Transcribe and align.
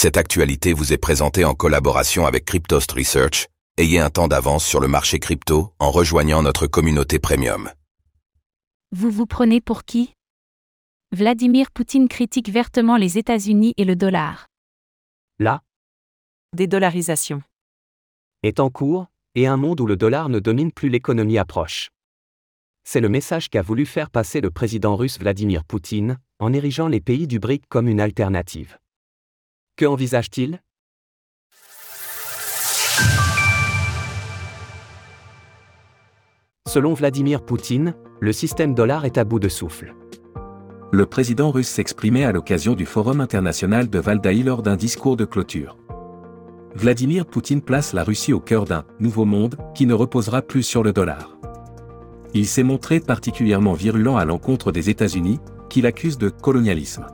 Cette 0.00 0.16
actualité 0.16 0.74
vous 0.74 0.92
est 0.92 0.96
présentée 0.96 1.44
en 1.44 1.54
collaboration 1.54 2.24
avec 2.24 2.44
Cryptost 2.44 2.92
Research. 2.92 3.48
Ayez 3.78 3.98
un 3.98 4.10
temps 4.10 4.28
d'avance 4.28 4.64
sur 4.64 4.78
le 4.78 4.86
marché 4.86 5.18
crypto 5.18 5.74
en 5.80 5.90
rejoignant 5.90 6.40
notre 6.40 6.68
communauté 6.68 7.18
premium. 7.18 7.68
Vous 8.92 9.10
vous 9.10 9.26
prenez 9.26 9.60
pour 9.60 9.82
qui? 9.82 10.14
Vladimir 11.10 11.72
Poutine 11.72 12.06
critique 12.06 12.48
vertement 12.48 12.96
les 12.96 13.18
États-Unis 13.18 13.74
et 13.76 13.84
le 13.84 13.96
dollar. 13.96 14.46
La 15.40 15.62
Dédollarisation. 16.54 17.42
est 18.44 18.60
en 18.60 18.70
cours, 18.70 19.08
et 19.34 19.48
un 19.48 19.56
monde 19.56 19.80
où 19.80 19.86
le 19.88 19.96
dollar 19.96 20.28
ne 20.28 20.38
domine 20.38 20.70
plus 20.70 20.90
l'économie 20.90 21.38
approche. 21.38 21.90
C'est 22.84 23.00
le 23.00 23.08
message 23.08 23.50
qu'a 23.50 23.62
voulu 23.62 23.84
faire 23.84 24.10
passer 24.10 24.40
le 24.40 24.52
président 24.52 24.94
russe 24.94 25.18
Vladimir 25.18 25.64
Poutine, 25.64 26.18
en 26.38 26.52
érigeant 26.52 26.86
les 26.86 27.00
pays 27.00 27.26
du 27.26 27.40
BRIC 27.40 27.64
comme 27.68 27.88
une 27.88 28.00
alternative. 28.00 28.78
Que 29.78 29.86
envisage-t-il? 29.86 30.60
Selon 36.66 36.94
Vladimir 36.94 37.44
Poutine, 37.44 37.94
le 38.18 38.32
système 38.32 38.74
dollar 38.74 39.04
est 39.04 39.18
à 39.18 39.24
bout 39.24 39.38
de 39.38 39.48
souffle. 39.48 39.94
Le 40.90 41.06
président 41.06 41.52
russe 41.52 41.68
s'exprimait 41.68 42.24
à 42.24 42.32
l'occasion 42.32 42.74
du 42.74 42.86
Forum 42.86 43.20
international 43.20 43.88
de 43.88 44.00
Valdaï 44.00 44.42
lors 44.42 44.62
d'un 44.62 44.74
discours 44.74 45.16
de 45.16 45.24
clôture. 45.24 45.78
Vladimir 46.74 47.24
Poutine 47.24 47.62
place 47.62 47.92
la 47.92 48.02
Russie 48.02 48.32
au 48.32 48.40
cœur 48.40 48.64
d'un 48.64 48.84
nouveau 48.98 49.26
monde 49.26 49.56
qui 49.76 49.86
ne 49.86 49.94
reposera 49.94 50.42
plus 50.42 50.64
sur 50.64 50.82
le 50.82 50.92
dollar. 50.92 51.38
Il 52.34 52.48
s'est 52.48 52.64
montré 52.64 52.98
particulièrement 52.98 53.74
virulent 53.74 54.16
à 54.16 54.24
l'encontre 54.24 54.72
des 54.72 54.90
États-Unis, 54.90 55.38
qu'il 55.70 55.86
accuse 55.86 56.18
de 56.18 56.30
colonialisme. 56.30 57.06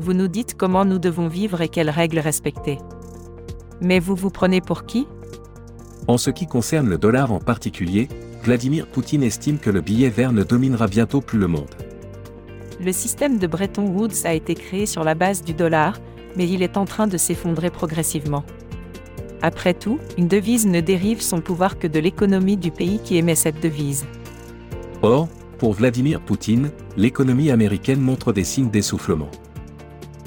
Vous 0.00 0.12
nous 0.12 0.28
dites 0.28 0.54
comment 0.56 0.84
nous 0.84 1.00
devons 1.00 1.26
vivre 1.26 1.60
et 1.60 1.68
quelles 1.68 1.90
règles 1.90 2.20
respecter. 2.20 2.78
Mais 3.80 3.98
vous 3.98 4.14
vous 4.14 4.30
prenez 4.30 4.60
pour 4.60 4.86
qui? 4.86 5.08
En 6.06 6.18
ce 6.18 6.30
qui 6.30 6.46
concerne 6.46 6.88
le 6.88 6.98
dollar 6.98 7.32
en 7.32 7.40
particulier, 7.40 8.08
Vladimir 8.44 8.86
Poutine 8.86 9.24
estime 9.24 9.58
que 9.58 9.70
le 9.70 9.80
billet 9.80 10.08
vert 10.08 10.32
ne 10.32 10.44
dominera 10.44 10.86
bientôt 10.86 11.20
plus 11.20 11.38
le 11.38 11.48
monde. 11.48 11.74
Le 12.80 12.92
système 12.92 13.38
de 13.38 13.48
Bretton 13.48 13.88
Woods 13.88 14.24
a 14.24 14.34
été 14.34 14.54
créé 14.54 14.86
sur 14.86 15.02
la 15.02 15.16
base 15.16 15.42
du 15.42 15.52
dollar, 15.52 15.98
mais 16.36 16.48
il 16.48 16.62
est 16.62 16.76
en 16.76 16.84
train 16.84 17.08
de 17.08 17.16
s'effondrer 17.16 17.70
progressivement. 17.70 18.44
Après 19.42 19.74
tout, 19.74 19.98
une 20.16 20.28
devise 20.28 20.66
ne 20.66 20.80
dérive 20.80 21.20
son 21.20 21.40
pouvoir 21.40 21.76
que 21.76 21.88
de 21.88 21.98
l'économie 21.98 22.56
du 22.56 22.70
pays 22.70 23.00
qui 23.02 23.16
émet 23.16 23.34
cette 23.34 23.60
devise. 23.60 24.06
Or, 25.02 25.28
pour 25.58 25.72
Vladimir 25.72 26.20
Poutine, 26.20 26.70
l'économie 26.96 27.50
américaine 27.50 28.00
montre 28.00 28.32
des 28.32 28.44
signes 28.44 28.70
d'essoufflement. 28.70 29.30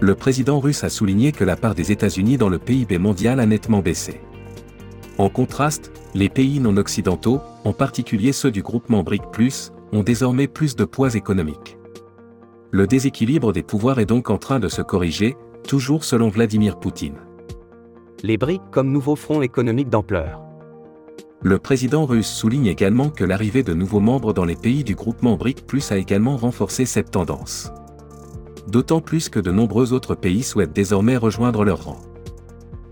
Le 0.00 0.14
président 0.14 0.60
russe 0.60 0.84
a 0.84 0.90
souligné 0.90 1.32
que 1.32 1.42
la 1.42 1.56
part 1.56 1.74
des 1.74 1.90
États-Unis 1.90 2.36
dans 2.36 2.48
le 2.48 2.58
PIB 2.58 2.98
mondial 2.98 3.40
a 3.40 3.46
nettement 3.46 3.80
baissé. 3.80 4.20
En 5.18 5.28
contraste, 5.28 5.90
les 6.14 6.28
pays 6.28 6.60
non 6.60 6.76
occidentaux, 6.76 7.40
en 7.64 7.72
particulier 7.72 8.32
ceux 8.32 8.52
du 8.52 8.62
groupement 8.62 9.02
BRIC+, 9.02 9.22
ont 9.92 10.04
désormais 10.04 10.46
plus 10.46 10.76
de 10.76 10.84
poids 10.84 11.14
économique. 11.14 11.78
Le 12.70 12.86
déséquilibre 12.86 13.52
des 13.52 13.64
pouvoirs 13.64 13.98
est 13.98 14.06
donc 14.06 14.30
en 14.30 14.38
train 14.38 14.60
de 14.60 14.68
se 14.68 14.82
corriger, 14.82 15.36
toujours 15.66 16.04
selon 16.04 16.28
Vladimir 16.28 16.78
Poutine. 16.78 17.16
Les 18.22 18.36
BRIC 18.36 18.62
comme 18.70 18.92
nouveau 18.92 19.16
front 19.16 19.42
économique 19.42 19.88
d'ampleur. 19.88 20.42
Le 21.42 21.58
président 21.58 22.04
russe 22.04 22.28
souligne 22.28 22.66
également 22.66 23.10
que 23.10 23.24
l'arrivée 23.24 23.62
de 23.64 23.74
nouveaux 23.74 24.00
membres 24.00 24.32
dans 24.32 24.44
les 24.44 24.56
pays 24.56 24.84
du 24.84 24.94
groupement 24.94 25.36
BRIC 25.36 25.64
a 25.90 25.96
également 25.96 26.36
renforcé 26.36 26.84
cette 26.84 27.10
tendance. 27.10 27.72
D'autant 28.68 29.00
plus 29.00 29.30
que 29.30 29.40
de 29.40 29.50
nombreux 29.50 29.94
autres 29.94 30.14
pays 30.14 30.42
souhaitent 30.42 30.74
désormais 30.74 31.16
rejoindre 31.16 31.64
leur 31.64 31.84
rang. 31.84 32.02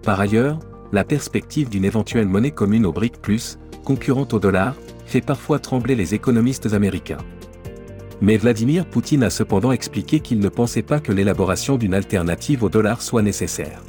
Par 0.02 0.18
ailleurs, 0.18 0.58
la 0.90 1.04
perspective 1.04 1.68
d'une 1.68 1.84
éventuelle 1.84 2.28
monnaie 2.28 2.50
commune 2.50 2.86
au 2.86 2.92
BRIC, 2.92 3.16
concurrente 3.84 4.32
au 4.32 4.38
dollar, 4.38 4.74
fait 5.04 5.20
parfois 5.20 5.58
trembler 5.58 5.94
les 5.94 6.14
économistes 6.14 6.72
américains. 6.72 7.18
Mais 8.22 8.38
Vladimir 8.38 8.86
Poutine 8.86 9.22
a 9.22 9.28
cependant 9.28 9.70
expliqué 9.70 10.20
qu'il 10.20 10.38
ne 10.38 10.48
pensait 10.48 10.80
pas 10.80 10.98
que 10.98 11.12
l'élaboration 11.12 11.76
d'une 11.76 11.92
alternative 11.92 12.62
au 12.62 12.70
dollar 12.70 13.02
soit 13.02 13.20
nécessaire. 13.20 13.82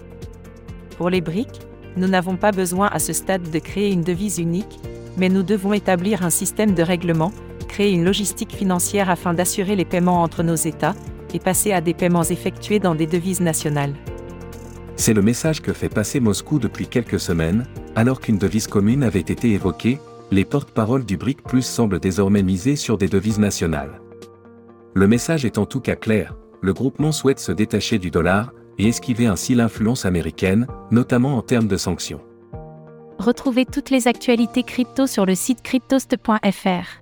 Pour 0.98 1.10
les 1.10 1.22
briques, 1.22 1.62
nous 1.96 2.08
n'avons 2.08 2.36
pas 2.36 2.52
besoin 2.52 2.88
à 2.88 3.00
ce 3.00 3.14
stade 3.14 3.50
de 3.50 3.60
créer 3.60 3.94
une 3.94 4.04
devise 4.04 4.40
unique, 4.40 4.80
mais 5.16 5.30
nous 5.30 5.44
devons 5.44 5.72
établir 5.72 6.26
un 6.26 6.32
système 6.32 6.74
de 6.74 6.84
règlement, 6.84 7.32
créer 7.70 7.94
une 7.94 8.04
logistique 8.04 8.52
financière 8.52 9.10
afin 9.10 9.34
d'assurer 9.34 9.78
les 9.78 9.86
paiements 9.86 10.22
entre 10.22 10.44
nos 10.44 10.56
États, 10.56 10.94
et 11.34 11.40
passer 11.40 11.72
à 11.72 11.82
des 11.82 11.94
paiements 11.94 12.24
effectués 12.24 12.80
dans 12.80 12.96
des 12.96 13.08
devises 13.08 13.42
nationales. 13.42 13.94
C'est 14.96 15.14
le 15.14 15.22
message 15.22 15.62
que 15.62 15.74
fait 15.74 15.90
passer 15.90 16.20
Moscou 16.20 16.60
depuis 16.60 16.88
quelques 16.88 17.20
semaines, 17.20 17.66
alors 17.96 18.20
qu'une 18.20 18.38
devise 18.38 18.68
commune 18.68 19.04
avait 19.04 19.20
été 19.20 19.52
évoquée, 19.52 20.00
les 20.32 20.46
porte-paroles 20.46 21.06
du 21.06 21.18
BRIC 21.18 21.44
Plus 21.44 21.66
semblent 21.66 22.00
désormais 22.00 22.44
miser 22.44 22.76
sur 22.76 22.98
des 22.98 23.08
devises 23.08 23.40
nationales. 23.40 24.02
Le 24.94 25.08
message 25.08 25.46
est 25.46 25.58
en 25.58 25.66
tout 25.66 25.80
cas 25.80 25.96
clair, 25.96 26.36
le 26.62 26.74
groupement 26.74 27.12
souhaite 27.12 27.40
se 27.40 27.52
détacher 27.52 28.00
du 28.00 28.10
dollar, 28.10 28.52
et 28.80 28.88
esquiver 28.88 29.26
ainsi 29.26 29.56
l'influence 29.56 30.06
américaine, 30.06 30.68
notamment 30.92 31.38
en 31.38 31.42
termes 31.42 31.68
de 31.68 31.78
sanctions. 31.78 32.22
Retrouvez 33.18 33.66
toutes 33.66 33.90
les 33.90 34.08
actualités 34.08 34.64
crypto 34.64 35.08
sur 35.08 35.26
le 35.26 35.36
site 35.36 35.62
cryptost.fr. 35.64 37.02